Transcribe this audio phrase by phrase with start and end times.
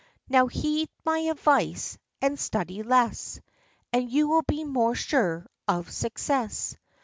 [0.27, 3.39] Now heed my advice, and study less,
[3.93, 6.75] And you will be more sure of success.